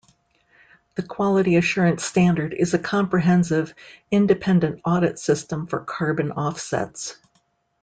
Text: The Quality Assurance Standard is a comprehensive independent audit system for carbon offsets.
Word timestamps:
The 0.95 1.03
Quality 1.03 1.57
Assurance 1.57 2.03
Standard 2.03 2.55
is 2.55 2.73
a 2.73 2.79
comprehensive 2.79 3.75
independent 4.09 4.81
audit 4.83 5.19
system 5.19 5.67
for 5.67 5.81
carbon 5.81 6.31
offsets. 6.31 7.19